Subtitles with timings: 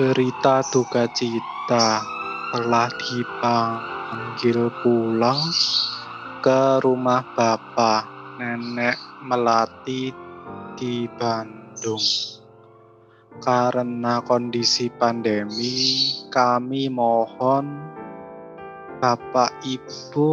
[0.00, 2.00] Berita duka cita
[2.56, 5.36] telah dipanggil pulang
[6.40, 8.08] ke rumah Bapak
[8.40, 8.96] Nenek
[9.28, 10.08] Melati
[10.80, 12.00] di Bandung.
[13.44, 17.68] Karena kondisi pandemi, kami mohon
[19.04, 20.30] Bapak Ibu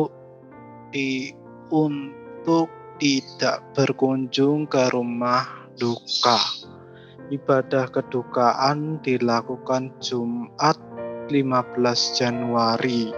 [0.96, 1.36] di
[1.76, 2.72] untuk
[3.04, 5.44] tidak berkunjung ke rumah
[5.76, 6.57] duka.
[7.28, 10.80] Ibadah kedukaan dilakukan Jumat
[11.28, 13.12] 15 Januari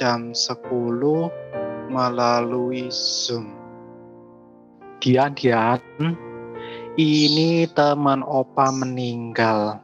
[0.00, 0.64] jam 10
[1.92, 3.52] melalui Zoom.
[5.04, 5.76] Dian, Dian,
[6.96, 9.76] ini teman opa meninggal.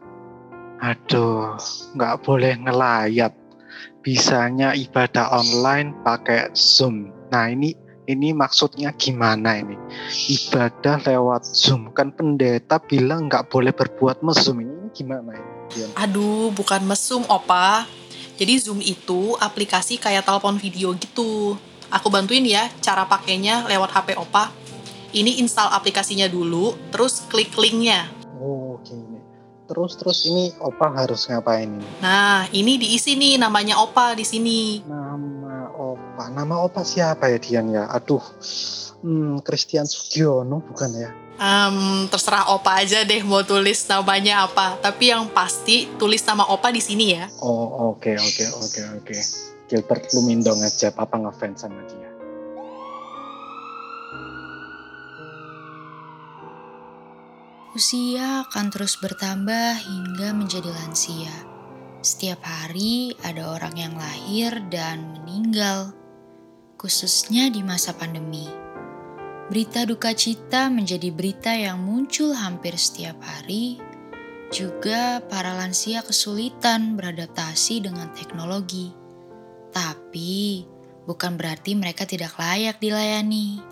[0.80, 1.60] Aduh,
[2.00, 3.36] nggak boleh ngelayat.
[4.00, 7.12] Bisanya ibadah online pakai Zoom.
[7.28, 9.76] Nah ini ini maksudnya gimana ini?
[10.28, 11.92] Ibadah lewat Zoom.
[11.96, 14.60] Kan pendeta bilang nggak boleh berbuat mesum.
[14.60, 15.88] Ini gimana ini?
[15.96, 17.88] Aduh, bukan mesum, Opa.
[18.34, 21.56] Jadi Zoom itu aplikasi kayak telepon video gitu.
[21.88, 24.50] Aku bantuin ya cara pakainya lewat HP Opa.
[25.14, 28.10] Ini install aplikasinya dulu, terus klik linknya.
[28.42, 29.14] Oh, oke.
[29.64, 31.88] Terus terus ini Opa harus ngapain ini?
[32.04, 34.84] Nah, ini diisi nih namanya Opa di sini.
[34.84, 35.03] Nama
[36.14, 37.90] Opa, nama Opa siapa ya Dian ya?
[37.90, 38.22] Aduh,
[39.02, 41.10] hmm, Christian Sugiono bukan ya?
[41.42, 44.78] Um, terserah Opa aja deh mau tulis namanya apa.
[44.78, 47.26] Tapi yang pasti tulis nama Opa di sini ya.
[47.42, 49.16] Oh oke oke oke oke.
[49.66, 52.10] Gilbert Lumindo aja, Papa ngefans sama dia.
[57.74, 61.34] Usia akan terus bertambah hingga menjadi lansia.
[62.06, 65.90] Setiap hari ada orang yang lahir dan meninggal,
[66.84, 68.44] khususnya di masa pandemi.
[69.48, 73.80] Berita duka cita menjadi berita yang muncul hampir setiap hari.
[74.52, 78.92] Juga para lansia kesulitan beradaptasi dengan teknologi.
[79.72, 80.68] Tapi
[81.08, 83.64] bukan berarti mereka tidak layak dilayani.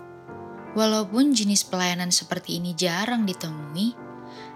[0.73, 3.93] Walaupun jenis pelayanan seperti ini jarang ditemui,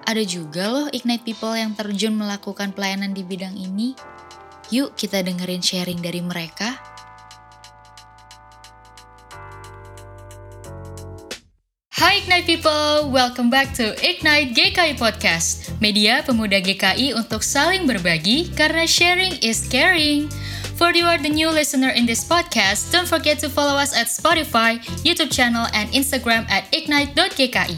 [0.01, 3.94] ada juga loh Ignite People yang terjun melakukan pelayanan di bidang ini.
[4.73, 6.97] Yuk kita dengerin sharing dari mereka.
[12.37, 18.85] Hai People, welcome back to Ignite GKI Podcast, media pemuda GKI untuk saling berbagi karena
[18.85, 20.29] sharing is caring.
[20.77, 24.05] For you are the new listener in this podcast, don't forget to follow us at
[24.05, 27.73] Spotify, YouTube channel, and Instagram at ignite.gki.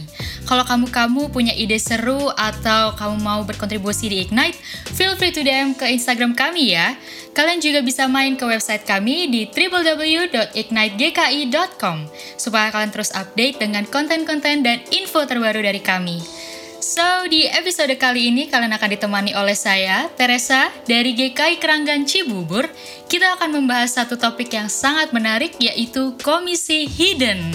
[0.49, 4.57] Kalau kamu-kamu punya ide seru atau kamu mau berkontribusi di Ignite,
[4.97, 6.97] feel free to DM ke Instagram kami ya.
[7.37, 11.97] Kalian juga bisa main ke website kami di www.ignitegki.com
[12.33, 16.17] supaya kalian terus update dengan konten-konten dan info terbaru dari kami.
[16.79, 22.72] So, di episode kali ini kalian akan ditemani oleh saya, Teresa, dari GKI Keranggan Cibubur.
[23.12, 27.51] Kita akan membahas satu topik yang sangat menarik, yaitu komisi hidden.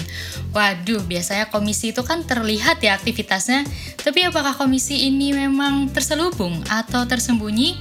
[0.53, 3.65] Waduh, biasanya komisi itu kan terlihat ya aktivitasnya,
[3.97, 7.73] tapi apakah komisi ini memang terselubung atau tersembunyi?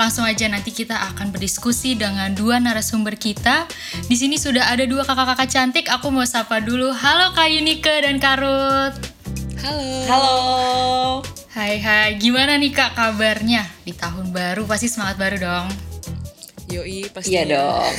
[0.00, 3.68] Langsung aja nanti kita akan berdiskusi dengan dua narasumber kita.
[4.08, 5.92] Di sini sudah ada dua kakak-kakak cantik.
[5.92, 6.88] Aku mau sapa dulu.
[6.88, 9.15] Halo Kak Yunike dan Karut.
[9.66, 9.82] Halo.
[10.06, 10.38] Halo.
[11.50, 13.66] Hai hai, gimana nih Kak kabarnya?
[13.82, 15.66] Di tahun baru pasti semangat baru dong.
[16.70, 17.34] Yoi, pasti.
[17.34, 17.90] Iya dong.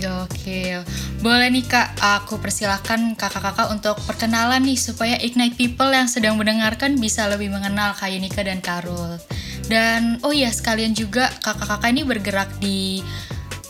[0.00, 0.80] Ya, Oke,
[1.20, 6.96] boleh nih kak, aku persilahkan kakak-kakak untuk perkenalan nih supaya Ignite People yang sedang mendengarkan
[6.96, 9.20] bisa lebih mengenal Kak Yunika dan Karul.
[9.68, 13.04] Dan oh iya sekalian juga kakak-kakak ini bergerak di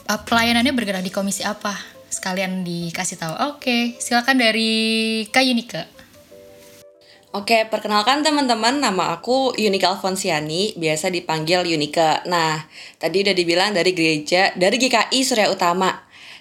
[0.07, 1.75] uh, pelayanannya bergerak di komisi apa?
[2.07, 3.35] Sekalian dikasih tahu.
[3.51, 4.71] Oke, silakan dari
[5.35, 6.00] Kak Yunika.
[7.31, 12.27] Oke, perkenalkan teman-teman, nama aku Yunika Alfonsiani, biasa dipanggil Yunika.
[12.27, 12.67] Nah,
[12.99, 15.95] tadi udah dibilang dari gereja, dari GKI Surya Utama.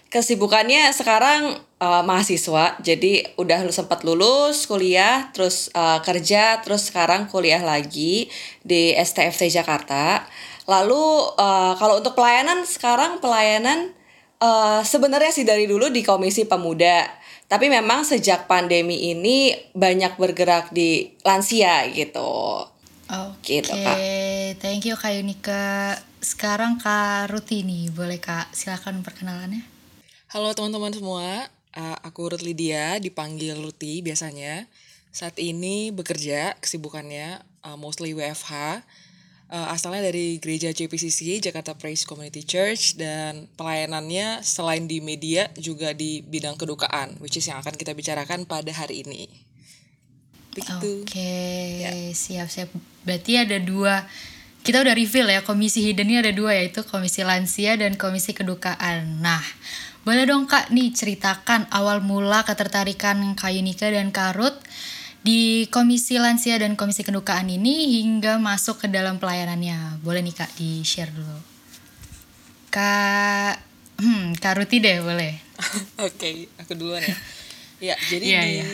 [0.10, 7.62] Kesibukannya sekarang uh, mahasiswa, jadi udah sempat lulus kuliah, terus uh, kerja, terus sekarang kuliah
[7.62, 8.34] lagi
[8.66, 10.26] di STFT Jakarta.
[10.66, 11.06] Lalu
[11.38, 13.94] uh, kalau untuk pelayanan sekarang pelayanan
[14.42, 17.06] uh, sebenarnya sih dari dulu di Komisi Pemuda,
[17.50, 22.62] tapi memang sejak pandemi ini banyak bergerak di lansia gitu.
[23.10, 23.98] Oke, Gitu, Kak.
[24.62, 25.98] thank you Kak Yunika.
[26.22, 29.66] Sekarang Kak Rutini, boleh Kak silakan perkenalannya?
[30.30, 34.70] Halo teman-teman semua, uh, aku Ruth Lydia, dipanggil Ruti biasanya.
[35.10, 38.86] Saat ini bekerja, kesibukannya uh, mostly WFH.
[39.50, 45.90] Uh, asalnya dari gereja JPCC, Jakarta Praise Community Church, dan pelayanannya selain di media juga
[45.98, 49.26] di bidang kedukaan, which is yang akan kita bicarakan pada hari ini.
[50.54, 51.02] Begitu.
[51.02, 51.34] Oke,
[51.82, 51.92] Ya.
[52.14, 52.70] siap-siap.
[53.02, 54.06] Berarti ada dua
[54.62, 59.24] kita udah reveal ya komisi hidden ini ada dua yaitu komisi lansia dan komisi kedukaan.
[59.24, 59.42] Nah,
[60.04, 64.56] boleh dong kak nih ceritakan awal mula ketertarikan Kak Yunika dan Karut
[65.30, 70.02] di komisi lansia dan komisi kedukaan ini hingga masuk ke dalam pelayanannya.
[70.02, 71.38] Boleh nih kak di share dulu.
[72.74, 73.62] Kak,
[74.02, 75.38] hmm, Kak Ruti deh boleh.
[76.10, 77.14] Oke, aku duluan ya.
[77.80, 78.66] Ya, jadi Iya, di iya.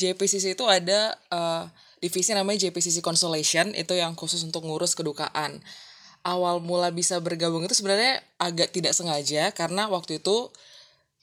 [0.00, 1.62] JPCC itu ada eh,
[2.00, 5.60] divisi namanya JPCC Consolation itu yang khusus untuk ngurus kedukaan.
[6.24, 10.48] Awal mula bisa bergabung itu sebenarnya agak tidak sengaja karena waktu itu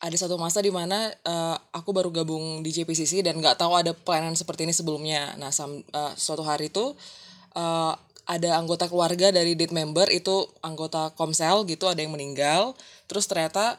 [0.01, 3.93] ada satu masa di mana eh, aku baru gabung di JPCC dan nggak tahu ada
[3.93, 5.37] pelayanan seperti ini sebelumnya.
[5.37, 6.97] Nah, sam- eh, suatu hari itu
[7.53, 7.93] eh,
[8.25, 12.73] ada anggota keluarga dari date member itu anggota Komsel gitu ada yang meninggal.
[13.05, 13.77] Terus ternyata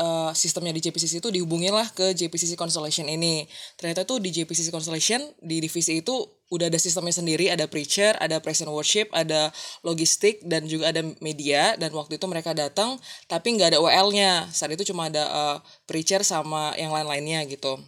[0.00, 3.44] eh, sistemnya di JPCC itu dihubungin lah ke JPCC Constellation ini.
[3.76, 6.16] Ternyata tuh di JPCC Constellation di divisi itu
[6.52, 9.48] udah ada sistemnya sendiri, ada preacher, ada praise and worship, ada
[9.80, 14.52] logistik dan juga ada media dan waktu itu mereka datang tapi nggak ada WL-nya.
[14.52, 15.56] Saat itu cuma ada eh,
[15.88, 17.80] preacher sama yang lain-lainnya gitu.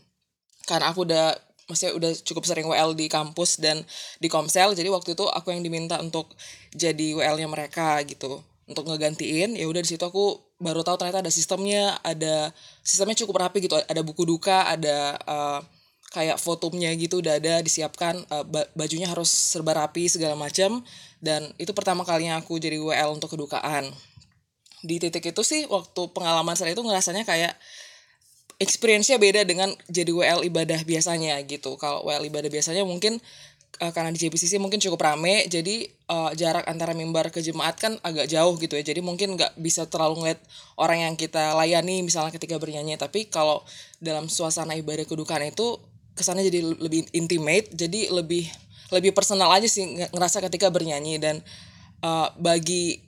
[0.64, 1.36] Karena aku udah
[1.68, 3.80] maksudnya udah cukup sering WL di kampus dan
[4.20, 6.28] di Komsel jadi waktu itu aku yang diminta untuk
[6.76, 11.32] jadi WL-nya mereka gitu untuk ngegantiin ya udah di situ aku baru tahu ternyata ada
[11.32, 12.52] sistemnya ada
[12.84, 15.60] sistemnya cukup rapi gitu ada buku duka ada eh,
[16.14, 20.80] kayak fotonya gitu udah ada disiapkan ba- bajunya harus serba rapi segala macam
[21.18, 23.90] dan itu pertama kalinya aku jadi WL untuk kedukaan
[24.84, 27.56] di titik itu sih waktu pengalaman saya itu ngerasanya kayak
[28.60, 31.74] experience-nya beda dengan jadi WL ibadah biasanya gitu.
[31.80, 33.18] Kalau WL ibadah biasanya mungkin
[33.82, 37.98] eh, karena di JPCC mungkin cukup rame, jadi eh, jarak antara mimbar ke jemaat kan
[38.04, 38.84] agak jauh gitu ya.
[38.84, 40.40] Jadi mungkin nggak bisa terlalu ngeliat
[40.78, 42.94] orang yang kita layani misalnya ketika bernyanyi.
[43.00, 43.64] Tapi kalau
[43.98, 45.80] dalam suasana ibadah kedukaan itu
[46.14, 48.46] kesannya jadi lebih intimate, jadi lebih
[48.94, 51.42] lebih personal aja sih nge- ngerasa ketika bernyanyi dan
[52.02, 53.02] eh, bagi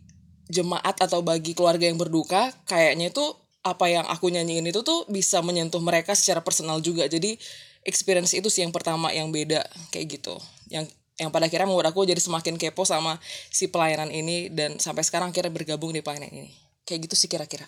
[0.47, 3.25] jemaat atau bagi keluarga yang berduka kayaknya itu
[3.67, 7.11] apa yang aku nyanyiin itu tuh bisa menyentuh mereka secara personal juga.
[7.11, 7.35] Jadi
[7.83, 10.39] experience itu sih yang pertama yang beda kayak gitu.
[10.71, 13.19] Yang yang pada akhirnya membuat aku jadi semakin kepo sama
[13.51, 16.51] si pelayanan ini dan sampai sekarang akhirnya bergabung di pelayanan ini.
[16.87, 17.67] Kayak gitu sih kira-kira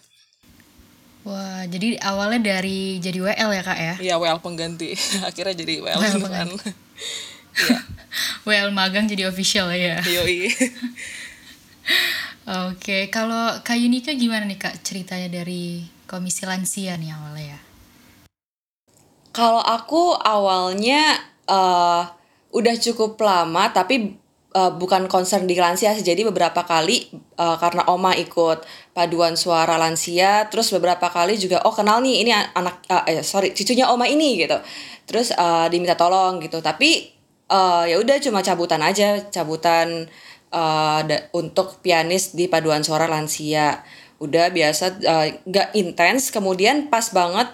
[1.28, 3.94] Wah, jadi awalnya dari jadi WL ya kak ya?
[4.00, 4.96] Iya WL pengganti
[5.28, 6.48] akhirnya jadi WL WL beneran
[7.52, 7.78] Iya
[8.48, 10.00] WL magang jadi official ya.
[10.08, 10.48] yoi
[12.48, 17.60] Oke, kalau Kak Yunika gimana nih kak ceritanya dari komisi lansia nih awalnya ya?
[19.36, 21.12] Kalau aku awalnya
[21.44, 22.02] eh
[22.48, 24.16] udah cukup lama tapi
[24.54, 26.04] eh, bukan concern di lansia sih.
[26.04, 28.64] Jadi beberapa kali eh, karena oma ikut
[28.96, 33.52] paduan suara lansia, terus beberapa kali juga oh kenal nih ini anak eh, eh, sorry
[33.52, 34.58] cucunya oma ini gitu.
[35.08, 36.58] Terus eh, diminta tolong gitu.
[36.64, 36.90] Tapi
[37.48, 40.08] eh, ya udah cuma cabutan aja, cabutan
[40.48, 43.84] da- untuk pianis di paduan suara lansia.
[44.18, 46.32] Udah biasa eh, nggak intens.
[46.32, 47.48] Kemudian pas banget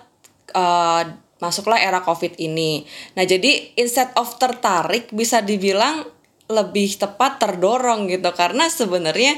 [0.55, 1.03] eh,
[1.43, 2.87] masuklah era COVID ini.
[3.19, 6.09] Nah, jadi instead of tertarik bisa dibilang
[6.51, 8.31] lebih tepat terdorong gitu.
[8.37, 9.37] Karena sebenarnya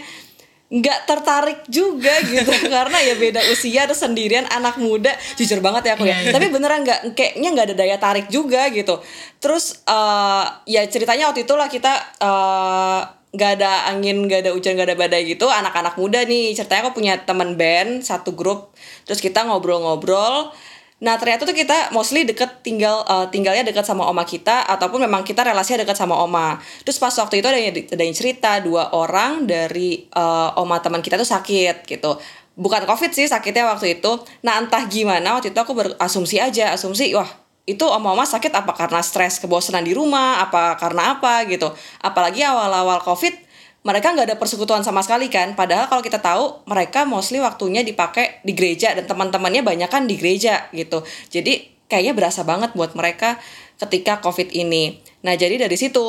[0.67, 2.51] nggak tertarik juga gitu.
[2.67, 5.15] Karena ya beda usia terus sendirian anak muda.
[5.39, 6.19] Jujur banget ya aku ya.
[6.19, 6.33] Iya, iya.
[6.35, 8.99] tapi beneran nggak kayaknya nggak ada daya tarik juga gitu.
[9.39, 13.01] Terus eh, ya ceritanya waktu itulah kita eh,
[13.37, 15.47] nggak ada angin nggak ada hujan nggak ada badai gitu.
[15.47, 16.57] Anak-anak muda nih.
[16.59, 18.75] Ceritanya aku punya teman band satu grup.
[19.07, 20.51] Terus kita ngobrol-ngobrol
[20.97, 25.21] Nah ternyata tuh kita mostly deket tinggal eh, tinggalnya deket sama oma kita ataupun memang
[25.29, 26.57] kita relasinya deket sama oma.
[26.89, 31.05] Terus pas waktu itu ada yang, ada yang cerita dua orang dari eh, oma teman
[31.05, 32.17] kita tuh sakit gitu.
[32.57, 34.17] Bukan covid sih sakitnya waktu itu.
[34.41, 37.29] Nah entah gimana waktu itu aku berasumsi aja asumsi wah
[37.67, 41.69] itu oma-oma sakit apa karena stres kebosanan di rumah apa karena apa gitu.
[42.01, 43.46] Apalagi awal-awal covid
[43.87, 45.55] mereka nggak ada persekutuan sama sekali kan?
[45.55, 50.19] Padahal kalau kita tahu mereka mostly waktunya dipakai di gereja dan teman-temannya banyak kan di
[50.19, 51.07] gereja gitu.
[51.31, 53.39] Jadi kayaknya berasa banget buat mereka
[53.79, 54.99] ketika covid ini.
[55.23, 56.03] Nah jadi dari situ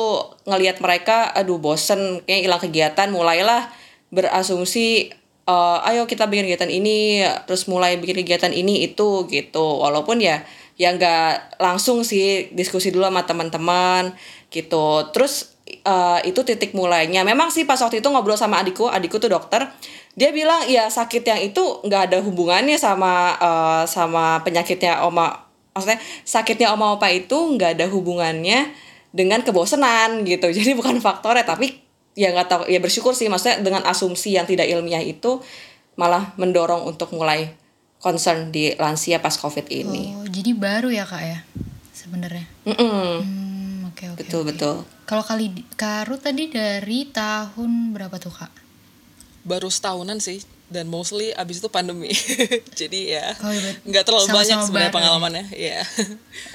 [0.50, 3.08] ngelihat mereka aduh bosen kayak hilang kegiatan.
[3.14, 3.70] Mulailah
[4.10, 5.14] berasumsi
[5.46, 9.86] eh, ayo kita bikin kegiatan ini terus mulai bikin kegiatan ini itu gitu.
[9.86, 10.42] Walaupun ya
[10.74, 14.18] ya nggak langsung sih diskusi dulu sama teman-teman
[14.50, 15.14] gitu.
[15.14, 19.28] Terus eh, itu titik mulainya memang sih pas waktu itu ngobrol sama adikku adikku tuh
[19.28, 19.68] dokter
[20.18, 25.46] dia bilang ya sakit yang itu nggak ada hubungannya sama eh, sama penyakitnya oma
[25.76, 28.72] maksudnya sakitnya oma opa itu nggak ada hubungannya
[29.14, 31.78] dengan kebosanan gitu jadi bukan faktornya tapi
[32.18, 35.38] ya nggak tahu ya bersyukur sih maksudnya dengan asumsi yang tidak ilmiah itu
[35.94, 37.54] malah mendorong untuk mulai
[37.98, 41.38] concern di lansia pas covid ini Oh, jadi baru ya kak ya
[42.08, 42.46] sebenarnya.
[42.62, 42.86] Mm-mm.
[43.22, 43.57] Hmm,
[43.98, 44.18] oke oke.
[44.22, 44.48] betul oke.
[44.48, 48.52] betul Kalau kali Karu tadi dari tahun berapa tuh kak?
[49.42, 50.38] Baru setahunan sih
[50.68, 52.12] dan mostly abis itu pandemi.
[52.80, 54.96] Jadi ya Oh, iya, nggak terlalu sama-sama banyak sebenarnya bareng.
[55.00, 55.44] pengalamannya.
[55.50, 55.80] Iya.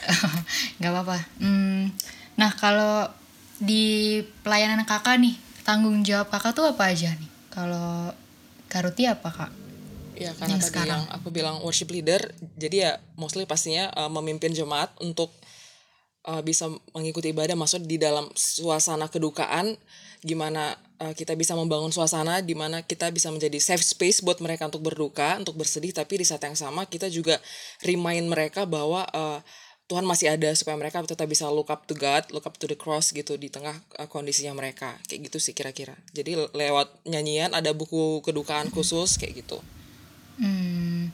[0.78, 1.18] nggak apa-apa.
[1.40, 1.90] Hmm,
[2.36, 3.10] nah kalau
[3.58, 5.34] di pelayanan kakak nih,
[5.64, 7.30] tanggung jawab kakak tuh apa aja nih?
[7.50, 8.14] Kalau
[8.70, 9.52] Karuti apa kak?
[10.14, 10.90] Ya karena Yang tadi sekarang.
[10.94, 12.22] yang aku bilang worship leader,
[12.54, 15.34] jadi ya mostly pastinya uh, memimpin jemaat untuk
[16.27, 19.75] uh, bisa mengikuti ibadah, maksud di dalam suasana kedukaan,
[20.24, 24.68] gimana uh, kita bisa membangun suasana, di mana kita bisa menjadi safe space buat mereka
[24.68, 27.39] untuk berduka, untuk bersedih, tapi di saat yang sama kita juga
[27.84, 29.39] remind mereka bahwa uh,
[29.92, 32.80] Tuhan masih ada supaya mereka tetap bisa look up to God, look up to the
[32.80, 35.94] cross gitu di tengah uh, kondisinya mereka, kayak gitu sih kira-kira.
[36.15, 39.60] Jadi lewat nyanyian ada buku kedukaan khusus kayak gitu.
[40.39, 41.12] Hmm,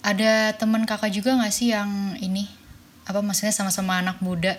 [0.00, 2.61] ada teman kakak juga nggak sih yang ini?
[3.08, 4.58] Apa maksudnya sama-sama anak muda?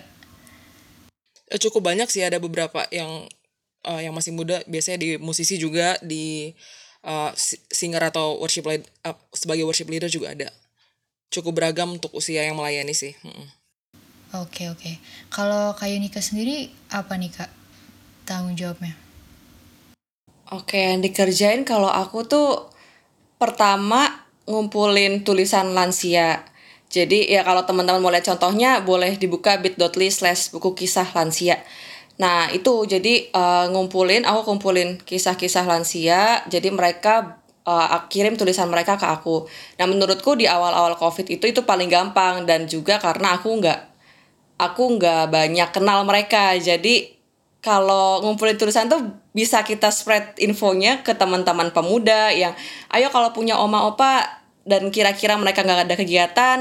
[1.52, 3.28] Eh, cukup banyak sih ada beberapa yang
[3.84, 6.52] eh, yang masih muda biasanya di musisi juga di
[7.04, 10.48] eh, si- singer atau worship lead, eh, sebagai worship leader juga ada
[11.32, 13.12] cukup beragam untuk usia yang melayani sih.
[14.34, 14.98] Oke oke.
[15.30, 17.50] Kalau Kak Yunika sendiri apa nih kak
[18.26, 18.98] tanggung jawabnya?
[20.52, 22.68] Oke, yang dikerjain kalau aku tuh
[23.40, 26.44] pertama ngumpulin tulisan lansia.
[26.90, 31.58] Jadi ya kalau teman-teman mau lihat contohnya boleh dibuka bit.ly slash buku kisah lansia.
[32.20, 36.46] Nah itu jadi eh, ngumpulin, aku kumpulin kisah-kisah lansia.
[36.46, 39.50] Jadi mereka eh, kirim tulisan mereka ke aku.
[39.80, 43.94] Nah menurutku di awal-awal covid itu itu paling gampang dan juga karena aku nggak
[44.58, 47.10] aku nggak banyak kenal mereka jadi
[47.64, 49.00] kalau ngumpulin tulisan tuh
[49.32, 52.52] bisa kita spread infonya ke teman-teman pemuda yang
[52.92, 56.58] ayo kalau punya oma opa dan kira-kira mereka nggak ada kegiatan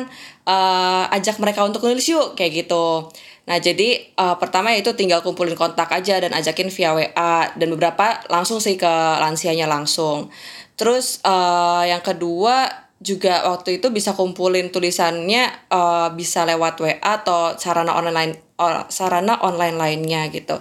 [0.48, 3.10] eh, ajak mereka untuk nulis yuk kayak gitu
[3.44, 8.24] nah jadi eh, pertama itu tinggal kumpulin kontak aja dan ajakin via WA dan beberapa
[8.32, 10.32] langsung sih ke lansianya langsung
[10.76, 17.60] terus eh, yang kedua juga waktu itu bisa kumpulin tulisannya eh, bisa lewat WA atau
[17.60, 18.54] sarana online
[18.88, 20.56] sarana online lainnya gitu.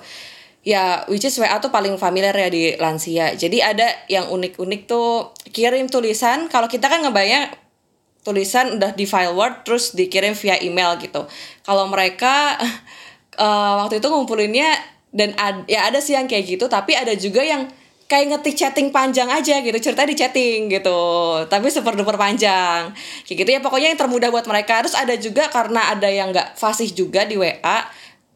[0.63, 3.35] Ya, which is WA tuh paling familiar ya di lansia.
[3.35, 6.47] Jadi ada yang unik-unik tuh kirim tulisan.
[6.47, 7.51] Kalau kita kan ngebayang
[8.23, 11.27] tulisan udah di file Word terus dikirim via email gitu.
[11.67, 12.55] Kalau mereka
[13.43, 14.71] eh, waktu itu ngumpulinnya
[15.11, 17.67] dan ad- ya ada sih yang kayak gitu, tapi ada juga yang
[18.07, 21.01] kayak ngetik chatting panjang aja gitu cerita di chatting gitu
[21.49, 22.93] tapi super duper panjang
[23.25, 26.61] kayak gitu ya pokoknya yang termudah buat mereka terus ada juga karena ada yang nggak
[26.61, 27.89] fasih juga di WA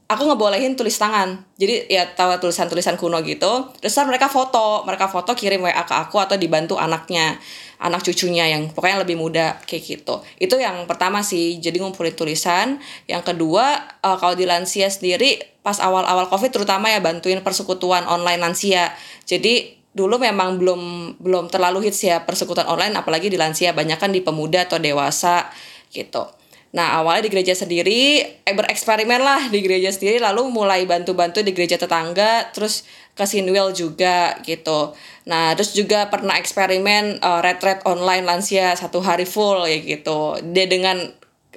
[0.06, 1.42] aku ngebolehin tulis tangan.
[1.58, 3.70] Jadi ya tahu tulisan tulisan kuno gitu.
[3.82, 4.86] Terus mereka foto.
[4.86, 7.38] Mereka foto kirim WA ke aku atau dibantu anaknya.
[7.76, 10.24] Anak cucunya yang pokoknya lebih muda kayak gitu.
[10.40, 12.80] Itu yang pertama sih jadi ngumpulin tulisan.
[13.10, 18.40] Yang kedua eh, kalau di lansia sendiri pas awal-awal covid terutama ya bantuin persekutuan online
[18.40, 18.94] lansia.
[19.26, 20.82] Jadi dulu memang belum
[21.20, 23.74] belum terlalu hits ya persekutuan online apalagi di lansia.
[23.74, 25.50] Banyak kan di pemuda atau dewasa
[25.92, 26.45] gitu
[26.76, 31.56] Nah awalnya di gereja sendiri eh, bereksperimen lah di gereja sendiri lalu mulai bantu-bantu di
[31.56, 32.84] gereja tetangga terus
[33.16, 34.92] ke Sinwil juga gitu.
[35.24, 40.36] Nah terus juga pernah eksperimen uh, retret online lansia satu hari full ya gitu.
[40.52, 41.00] Dia dengan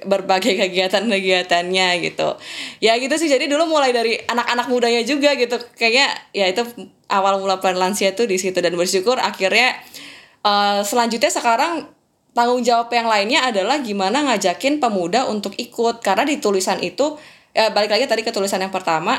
[0.08, 2.40] berbagai kegiatan-kegiatannya gitu.
[2.80, 5.60] Ya gitu sih jadi dulu mulai dari anak-anak mudanya juga gitu.
[5.76, 6.64] Kayaknya ya itu
[7.12, 9.76] awal mula peran lansia tuh di situ dan bersyukur akhirnya
[10.48, 11.99] eh, selanjutnya sekarang
[12.32, 16.02] tanggung jawab yang lainnya adalah gimana ngajakin pemuda untuk ikut.
[16.04, 17.18] Karena di tulisan itu
[17.50, 19.18] ya balik lagi tadi ke tulisan yang pertama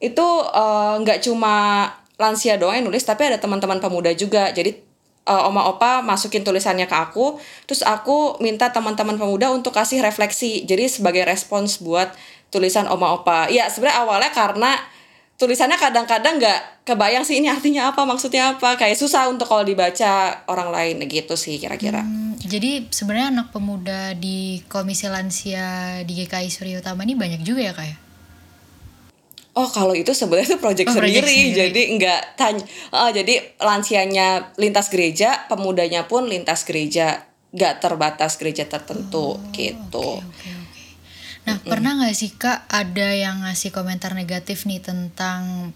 [0.00, 1.88] itu eh, nggak cuma
[2.20, 4.52] lansia doang yang nulis tapi ada teman-teman pemuda juga.
[4.52, 4.76] Jadi
[5.28, 10.64] eh, oma opa masukin tulisannya ke aku terus aku minta teman-teman pemuda untuk kasih refleksi.
[10.68, 12.12] Jadi sebagai respons buat
[12.52, 13.48] tulisan oma opa.
[13.48, 14.72] Ya sebenarnya awalnya karena
[15.40, 20.12] tulisannya kadang-kadang nggak kebayang sih ini artinya apa maksudnya apa kayak susah untuk kalau dibaca
[20.46, 25.68] orang lain gitu sih kira-kira Hmm, jadi sebenarnya anak pemuda di Komisi Lansia
[26.02, 27.96] di GKI Surya Utama ini banyak juga ya kak ya?
[29.52, 31.56] Oh kalau itu sebenarnya itu project Oh, sendiri, sendiri.
[31.58, 32.62] jadi nggak tanya.
[32.92, 40.22] eh, jadi lansianya lintas gereja, pemudanya pun lintas gereja, nggak terbatas gereja tertentu gitu.
[40.22, 40.59] Oke
[41.56, 41.66] oke oke.
[41.66, 45.72] Nah pernah nggak sih kak ada yang ngasih komentar negatif nih tentang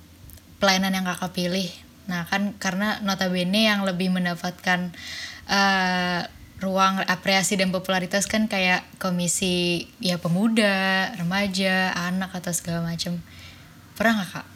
[0.62, 1.68] pelayanan yang kakak pilih?
[2.06, 4.92] Nah kan karena notabene yang lebih mendapatkan
[5.48, 6.22] eh,
[6.62, 13.20] ruang apresiasi dan popularitas kan kayak komisi ya pemuda, remaja, anak atau segala macam.
[13.98, 14.46] Pernah nggak kak?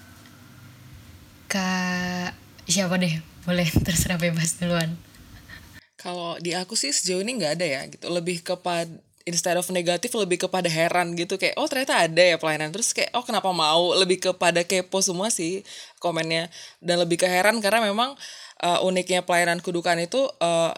[1.48, 2.30] Kak
[2.68, 3.20] siapa deh?
[3.44, 4.96] Boleh terserah bebas duluan.
[5.98, 8.06] Kalau di aku sih sejauh ini nggak ada ya gitu.
[8.06, 8.87] Lebih kepada
[9.28, 13.12] instead of negatif lebih kepada heran gitu kayak oh ternyata ada ya pelayanan terus kayak
[13.12, 15.61] oh kenapa mau lebih kepada kepo semua sih
[16.00, 16.49] komennya
[16.80, 18.16] dan lebih ke heran karena memang
[18.64, 20.73] uh, uniknya pelayanan kedukaan itu uh,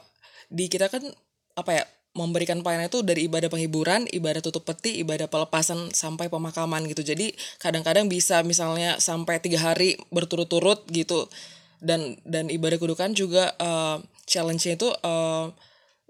[0.50, 1.06] di kita kan
[1.54, 6.82] apa ya memberikan pelayanan itu dari ibadah penghiburan, ibadah tutup peti, ibadah pelepasan sampai pemakaman
[6.90, 7.06] gitu.
[7.06, 7.30] Jadi
[7.62, 11.30] kadang-kadang bisa misalnya sampai tiga hari berturut-turut gitu.
[11.78, 15.54] Dan dan ibadah kedukaan juga uh, challenge-nya itu uh,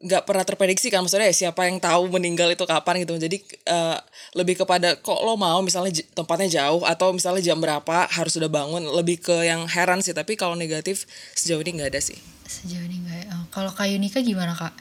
[0.00, 3.20] nggak pernah terprediksi kan maksudnya ya siapa yang tahu meninggal itu kapan gitu.
[3.20, 4.00] Jadi uh,
[4.32, 8.80] lebih kepada kok lo mau misalnya tempatnya jauh atau misalnya jam berapa harus sudah bangun
[8.96, 10.16] lebih ke yang heran sih.
[10.16, 11.04] Tapi kalau negatif
[11.36, 12.16] sejauh ini nggak ada sih.
[12.48, 14.72] Sejauh ini nggak oh, kalau kayu nikah gimana kak?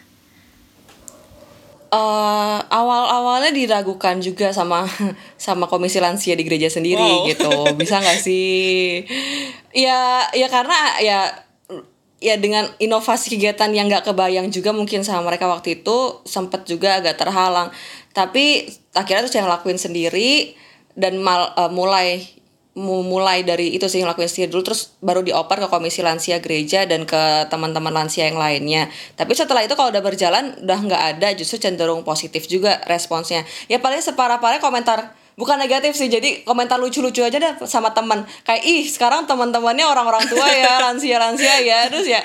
[1.90, 4.88] Uh, awal-awalnya diragukan juga sama
[5.42, 7.28] sama komisi lansia di gereja sendiri wow.
[7.28, 7.52] gitu.
[7.76, 9.04] Bisa nggak sih?
[9.76, 11.49] Ya ya karena ya
[12.20, 17.00] ya dengan inovasi kegiatan yang nggak kebayang juga mungkin sama mereka waktu itu sempet juga
[17.00, 17.72] agak terhalang.
[18.12, 20.56] Tapi akhirnya tuh saya ngelakuin sendiri
[21.00, 22.40] dan mal, uh, mulai
[22.80, 27.04] mulai dari itu sih ngelakuin sendiri dulu terus baru dioper ke komisi lansia gereja dan
[27.04, 28.88] ke teman-teman lansia yang lainnya.
[29.20, 33.44] Tapi setelah itu kalau udah berjalan udah nggak ada justru cenderung positif juga responsnya.
[33.68, 38.60] Ya paling separah-parah komentar bukan negatif sih jadi komentar lucu-lucu aja deh sama teman kayak
[38.68, 42.20] ih sekarang teman-temannya orang-orang tua ya lansia-lansia ya terus ya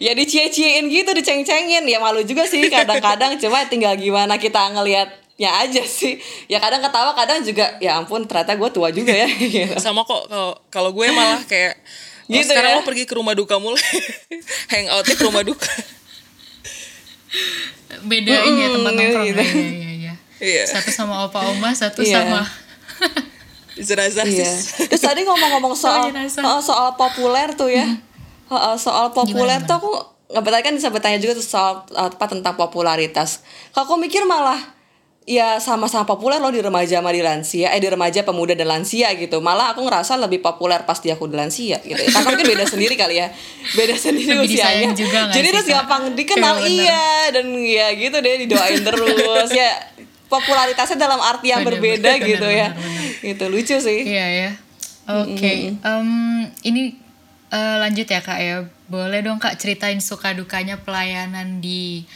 [0.00, 5.52] ya dicie-ciein gitu diceng-cengin ya malu juga sih kadang-kadang cuma tinggal gimana kita ngelihat ya
[5.60, 6.16] aja sih
[6.48, 9.28] ya kadang ketawa kadang juga ya ampun ternyata gue tua juga ya
[9.60, 9.76] gitu.
[9.76, 11.76] sama kok kalau kalau gue malah kayak
[12.24, 12.76] oh, gitu sekarang ya?
[12.80, 13.84] lo pergi ke rumah duka mulai
[14.72, 15.68] hangoutnya ke rumah duka
[18.08, 19.44] bedain ya teman nongkrong gitu.
[19.44, 19.95] ya, ya, ya.
[20.36, 20.68] Iya.
[20.68, 22.20] satu sama opa oma satu yeah.
[22.20, 22.42] sama
[23.76, 24.24] jenazah.
[24.24, 24.52] Iya.
[24.88, 27.84] terus tadi ngomong-ngomong soal soal, soal populer tuh ya.
[28.46, 28.78] Hmm.
[28.78, 29.90] soal populer gimana, tuh aku
[30.26, 33.44] nggak kan bisa bertanya juga soal apa tentang popularitas.
[33.70, 34.58] Kalau aku mikir malah
[35.26, 37.74] ya sama-sama populer loh di remaja sama di lansia.
[37.74, 39.42] Eh di remaja pemuda dan lansia gitu.
[39.42, 42.10] Malah aku ngerasa lebih populer pas di aku di lansia gitu ya.
[42.10, 43.28] karena mungkin beda sendiri kali ya.
[43.74, 44.94] Beda sendiri lebih usianya.
[44.94, 49.70] juga jadi terus gampang dikenal iya dan ya gitu deh didoain terus ya
[50.26, 53.30] popularitasnya dalam arti yang bener, berbeda bener, gitu bener, ya bener.
[53.34, 54.50] itu lucu sih iya ya
[55.06, 55.56] oke okay.
[55.70, 55.88] mm -hmm.
[55.88, 56.10] um,
[56.66, 56.82] ini
[57.50, 58.56] uh, lanjut ya kak ya
[58.90, 62.06] boleh dong kak ceritain suka dukanya pelayanan di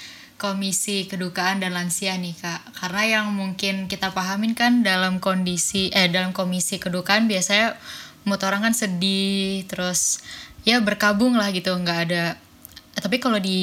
[0.41, 6.09] komisi kedukaan dan lansia nih kak karena yang mungkin kita pahamin kan dalam kondisi eh
[6.09, 7.77] dalam komisi kedukaan biasanya
[8.25, 10.25] mood orang kan sedih terus
[10.65, 12.25] ya berkabung lah gitu nggak ada
[12.99, 13.61] tapi kalau di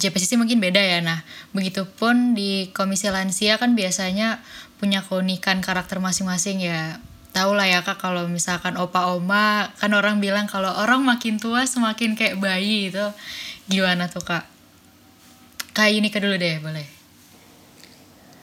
[0.00, 1.22] JPCC mungkin beda ya nah
[1.54, 4.42] begitupun di komisi lansia kan biasanya
[4.82, 6.98] punya keunikan karakter masing-masing ya
[7.30, 11.64] tau lah ya kak kalau misalkan opa oma kan orang bilang kalau orang makin tua
[11.64, 13.06] semakin kayak bayi itu
[13.70, 14.52] gimana tuh kak
[15.72, 16.84] Kak Yunika dulu deh, boleh.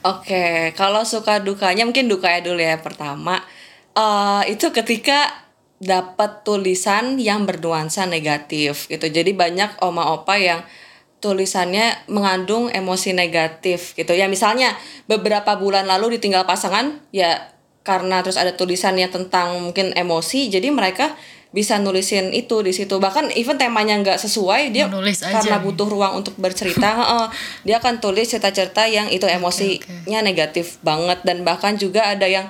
[0.02, 3.38] Oke, kalau suka dukanya mungkin dukanya dulu ya pertama.
[3.94, 5.39] Uh, itu ketika
[5.80, 9.08] dapat tulisan yang bernuansa negatif gitu.
[9.08, 10.60] Jadi banyak oma opa yang
[11.24, 14.12] tulisannya mengandung emosi negatif gitu.
[14.12, 14.76] Ya misalnya
[15.08, 21.16] beberapa bulan lalu ditinggal pasangan ya karena terus ada tulisannya tentang mungkin emosi jadi mereka
[21.50, 25.88] bisa nulisin itu di situ bahkan even temanya nggak sesuai dia Menulis aja karena butuh
[25.90, 27.28] ruang untuk bercerita uh,
[27.66, 30.22] dia akan tulis cerita-cerita yang itu emosinya okay, okay.
[30.22, 32.46] negatif banget dan bahkan juga ada yang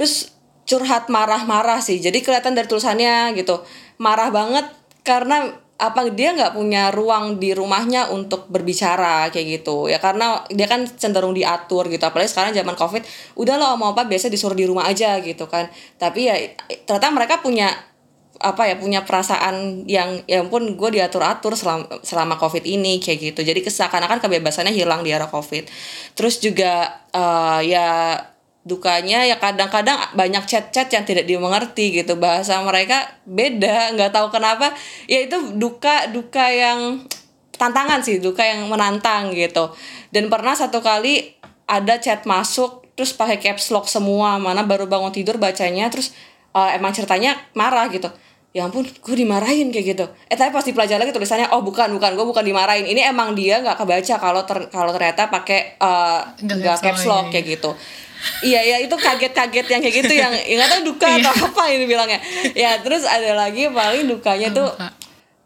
[0.00, 0.32] terus
[0.68, 1.96] curhat marah-marah sih.
[1.96, 3.64] Jadi kelihatan dari tulisannya gitu.
[3.96, 4.68] Marah banget
[5.00, 9.88] karena apa dia nggak punya ruang di rumahnya untuk berbicara kayak gitu.
[9.88, 12.04] Ya karena dia kan cenderung diatur gitu.
[12.04, 13.00] Apalagi sekarang zaman covid
[13.40, 15.72] udah loh mau apa biasa disuruh di rumah aja gitu kan.
[15.96, 16.36] Tapi ya
[16.84, 17.72] ternyata mereka punya
[18.38, 23.32] apa ya punya perasaan yang ya pun gue diatur atur selama selama covid ini kayak
[23.32, 23.40] gitu.
[23.46, 25.66] Jadi keseakan-akan kebebasannya hilang di era covid.
[26.14, 28.18] Terus juga uh, ya
[28.68, 32.20] dukanya ya kadang-kadang banyak chat-chat yang tidak dimengerti gitu.
[32.20, 34.76] Bahasa mereka beda nggak tahu kenapa.
[35.08, 37.08] Ya itu duka duka yang
[37.56, 39.72] tantangan sih duka yang menantang gitu.
[40.12, 41.32] Dan pernah satu kali
[41.64, 44.36] ada chat masuk terus pakai caps lock semua.
[44.36, 46.12] Mana baru bangun tidur bacanya terus
[46.52, 48.12] uh, emang ceritanya marah gitu.
[48.52, 50.04] Ya ampun gue dimarahin kayak gitu.
[50.28, 52.84] Eh tapi pas dipelajari lagi tulisannya oh bukan bukan gue bukan dimarahin.
[52.84, 57.56] Ini emang dia nggak kebaca kalau ter kalau ternyata pakai uh, nggak caps lock kayak
[57.56, 57.72] gitu
[58.42, 61.46] iya ya itu kaget-kaget yang kayak gitu yang nggak tahu duka atau iya.
[61.50, 62.20] apa ini bilangnya.
[62.54, 64.68] Ya terus ada lagi paling dukanya tuh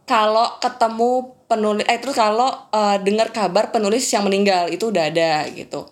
[0.09, 5.45] kalau ketemu penulis eh terus kalau uh, dengar kabar penulis yang meninggal itu udah ada
[5.53, 5.89] gitu.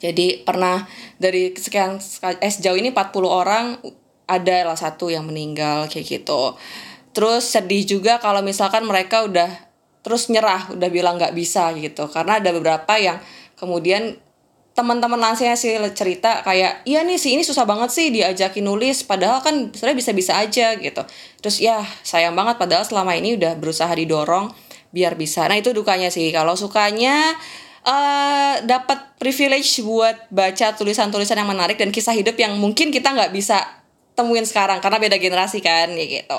[0.00, 0.84] Jadi pernah
[1.16, 3.80] dari sekian eh sejauh ini 40 orang
[4.28, 6.56] ada lah satu yang meninggal kayak gitu.
[7.16, 9.48] Terus sedih juga kalau misalkan mereka udah
[10.04, 12.08] terus nyerah udah bilang nggak bisa gitu.
[12.12, 13.16] Karena ada beberapa yang
[13.56, 14.20] kemudian
[14.74, 19.38] teman-teman lansia sih cerita kayak iya nih si ini susah banget sih diajakin nulis padahal
[19.38, 21.02] kan sebenarnya bisa-bisa aja gitu.
[21.38, 24.50] Terus ya sayang banget padahal selama ini udah berusaha didorong
[24.90, 25.46] biar bisa.
[25.46, 26.26] Nah itu dukanya sih.
[26.34, 27.38] Kalau sukanya
[27.86, 33.30] uh, dapat privilege buat baca tulisan-tulisan yang menarik dan kisah hidup yang mungkin kita nggak
[33.30, 33.83] bisa
[34.14, 36.38] temuin sekarang karena beda generasi kan ya gitu.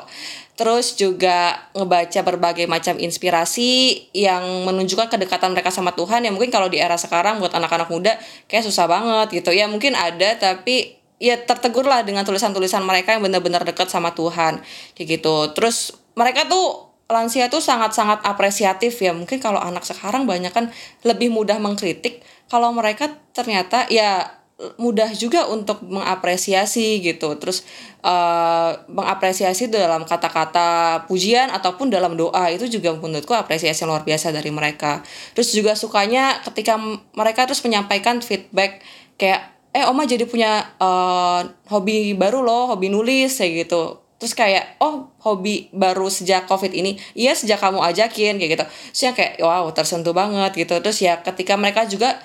[0.55, 6.71] Terus juga ngebaca berbagai macam inspirasi yang menunjukkan kedekatan mereka sama Tuhan yang mungkin kalau
[6.71, 8.15] di era sekarang buat anak-anak muda
[8.47, 9.51] kayak susah banget gitu.
[9.51, 14.63] Ya mungkin ada tapi ya tertegur lah dengan tulisan-tulisan mereka yang benar-benar dekat sama Tuhan
[14.95, 15.51] kayak gitu.
[15.51, 19.11] Terus mereka tuh lansia tuh sangat-sangat apresiatif ya.
[19.11, 20.71] Mungkin kalau anak sekarang banyak kan
[21.03, 22.23] lebih mudah mengkritik.
[22.47, 24.39] Kalau mereka ternyata ya
[24.79, 27.35] mudah juga untuk mengapresiasi gitu.
[27.35, 27.67] Terus
[28.07, 34.51] uh, mengapresiasi dalam kata-kata pujian ataupun dalam doa itu juga menurutku apresiasi luar biasa dari
[34.55, 35.03] mereka.
[35.35, 36.79] Terus juga sukanya ketika
[37.11, 38.79] mereka terus menyampaikan feedback
[39.19, 43.99] kayak eh oma jadi punya uh, hobi baru loh hobi nulis kayak gitu.
[44.15, 46.95] Terus kayak oh hobi baru sejak covid ini?
[47.11, 48.65] Iya sejak kamu ajakin kayak gitu.
[48.95, 50.79] Terus yang kayak wow tersentuh banget gitu.
[50.79, 52.15] Terus ya ketika mereka juga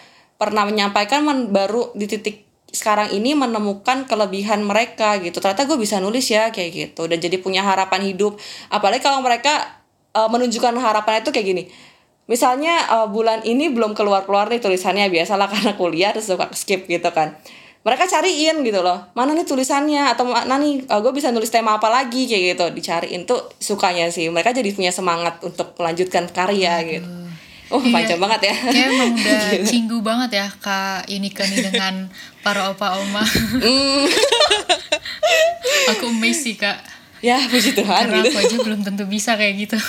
[0.40, 5.36] pernah menyampaikan men baru di titik sekarang ini menemukan kelebihan mereka gitu.
[5.42, 7.04] Ternyata gue bisa nulis ya kayak gitu.
[7.04, 8.40] Dan jadi punya harapan hidup.
[8.72, 9.84] Apalagi kalau mereka
[10.16, 11.62] uh, menunjukkan harapan itu kayak gini.
[12.30, 16.88] Misalnya uh, bulan ini belum keluar keluar nih tulisannya biasalah karena kuliah terus suka skip
[16.88, 17.36] gitu kan.
[17.80, 20.08] Mereka cariin gitu loh mana nih tulisannya?
[20.14, 22.30] Atau mana nih uh, gue bisa nulis tema apa lagi?
[22.30, 22.64] Kayak gitu.
[22.80, 24.30] Dicariin tuh sukanya sih.
[24.30, 27.29] Mereka jadi punya semangat untuk melanjutkan karya gitu
[27.70, 27.94] Oh iya.
[27.94, 28.54] panjang banget ya.
[28.66, 32.10] Kayak emang udah cinggu banget ya Kak ini kan dengan
[32.42, 33.22] para opa oma.
[33.62, 34.10] Mm.
[35.96, 36.82] Aku amazed sih kak.
[37.20, 38.32] Ya puji Tuhan Karena gitu.
[38.32, 39.78] aku aja belum tentu bisa kayak gitu.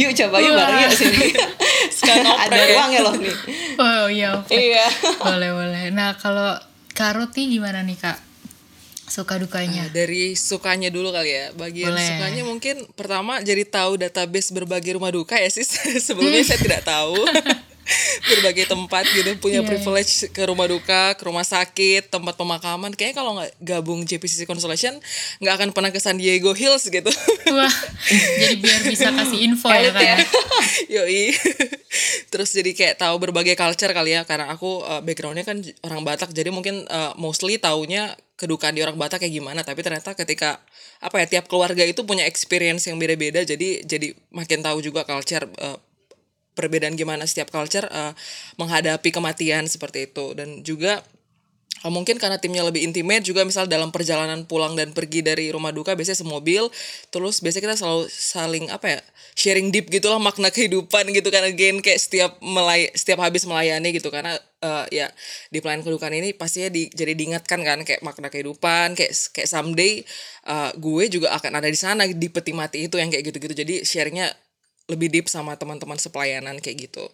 [0.00, 1.30] Yuk coba yuk bareng yuk sini.
[1.86, 2.66] Sekarang ada ya.
[2.74, 3.00] ruang ya.
[3.06, 3.34] loh nih.
[3.78, 4.86] Oh iya Iya.
[5.22, 5.84] Boleh boleh.
[5.94, 6.58] Nah kalau
[6.90, 8.18] Kak Roti gimana nih kak?
[9.14, 9.86] Suka dukanya?
[9.86, 11.46] Uh, dari sukanya dulu kali ya.
[11.54, 12.02] Bagian Boleh.
[12.02, 15.62] sukanya mungkin pertama jadi tahu database berbagai rumah duka ya sih.
[16.06, 17.14] Sebelumnya saya tidak tahu.
[18.24, 19.68] berbagai tempat gitu punya yeah, iya.
[19.68, 22.96] privilege ke rumah duka, ke rumah sakit, tempat pemakaman.
[22.96, 24.96] Kayaknya kalau nggak gabung JPCC Constellation
[25.44, 27.12] nggak akan pernah ke San Diego Hills gitu.
[27.52, 27.74] Wah,
[28.40, 30.00] jadi biar bisa kasih info ya kan?
[30.00, 30.16] Ya.
[30.88, 31.36] Yoi.
[32.32, 36.32] Terus jadi kayak tahu berbagai culture kali ya karena aku uh, backgroundnya kan orang Batak
[36.32, 40.58] jadi mungkin uh, mostly taunya kedukaan di orang Batak kayak gimana tapi ternyata ketika
[40.98, 45.46] apa ya tiap keluarga itu punya experience yang beda-beda jadi jadi makin tahu juga culture
[45.62, 45.78] uh,
[46.54, 48.14] perbedaan gimana setiap culture uh,
[48.56, 50.32] menghadapi kematian seperti itu.
[50.38, 51.02] Dan juga
[51.88, 55.92] mungkin karena timnya lebih intimate juga misal dalam perjalanan pulang dan pergi dari rumah duka
[55.92, 56.70] biasanya semobil
[57.12, 59.00] terus biasanya kita selalu saling apa ya
[59.34, 61.42] sharing deep gitulah makna kehidupan gitu kan.
[61.44, 64.08] Again kayak setiap melay setiap habis melayani gitu.
[64.08, 65.10] Karena uh, ya
[65.50, 70.06] di pelayan kedukaan ini pastinya di, jadi diingatkan kan kayak makna kehidupan kayak kayak someday
[70.46, 73.54] uh, gue juga akan ada di sana di peti mati itu yang kayak gitu-gitu.
[73.54, 74.30] Jadi sharingnya
[74.88, 77.04] lebih deep sama teman-teman sepelayanan kayak gitu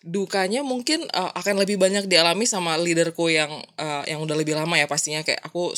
[0.00, 4.76] dukanya mungkin uh, akan lebih banyak dialami sama leaderku yang uh, yang udah lebih lama
[4.76, 5.20] ya pastinya.
[5.20, 5.72] Kayak aku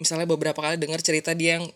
[0.00, 1.68] misalnya beberapa kali dengar cerita dia yang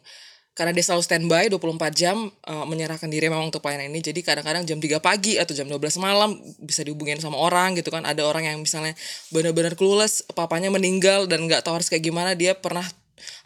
[0.51, 4.05] karena dia selalu standby 24 jam uh, menyerahkan diri memang untuk pelayanan ini.
[4.05, 8.05] Jadi kadang-kadang jam 3 pagi atau jam 12 malam bisa dihubungin sama orang gitu kan.
[8.05, 8.93] Ada orang yang misalnya
[9.33, 12.85] benar-benar clueless papanya meninggal dan nggak tahu harus kayak gimana dia pernah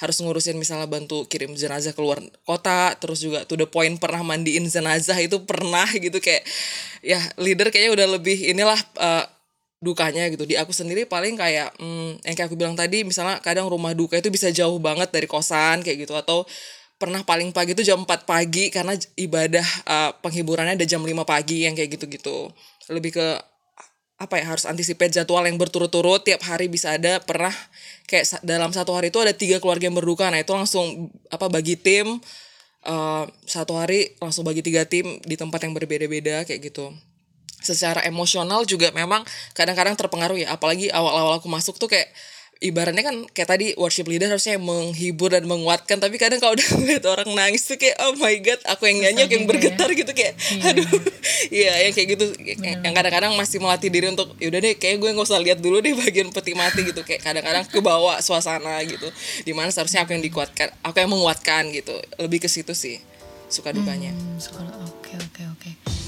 [0.02, 4.66] harus ngurusin misalnya bantu kirim jenazah keluar kota terus juga to the point pernah mandiin
[4.66, 6.42] jenazah itu pernah gitu kayak
[7.00, 9.24] ya leader kayaknya udah lebih inilah uh,
[9.84, 13.68] dukanya gitu di aku sendiri paling kayak hmm, yang kayak aku bilang tadi misalnya kadang
[13.68, 16.48] rumah duka itu bisa jauh banget dari kosan kayak gitu atau
[16.96, 21.68] pernah paling pagi itu jam 4 pagi karena ibadah uh, penghiburannya ada jam 5 pagi
[21.68, 22.48] yang kayak gitu-gitu.
[22.88, 23.26] Lebih ke
[24.14, 27.50] apa ya harus antisipasi jadwal yang berturut-turut tiap hari bisa ada pernah
[28.06, 30.30] kayak dalam satu hari itu ada tiga keluarga yang berduka.
[30.30, 32.22] Nah itu langsung apa bagi tim
[32.86, 36.94] uh, satu hari langsung bagi tiga tim di tempat yang berbeda-beda kayak gitu.
[37.64, 42.06] Secara emosional juga memang kadang-kadang terpengaruh ya apalagi awal-awal aku masuk tuh kayak
[42.64, 47.04] ibaratnya kan kayak tadi worship leader harusnya menghibur dan menguatkan tapi kadang kalau udah ngeliat
[47.04, 50.00] orang nangis tuh kayak oh my god aku yang nyanyi aku yang bergetar ya.
[50.00, 50.64] gitu kayak iya.
[50.72, 50.88] aduh
[51.52, 52.80] iya yang kayak gitu Bener.
[52.80, 55.92] yang kadang-kadang masih melatih diri untuk yaudah deh kayak gue nggak usah lihat dulu deh
[55.92, 59.06] bagian peti mati gitu kayak kadang-kadang kebawa suasana gitu
[59.44, 62.96] di mana seharusnya aku yang dikuatkan aku yang menguatkan gitu lebih ke situ sih
[63.52, 64.40] suka dukanya hmm,
[64.88, 66.03] oke oke oke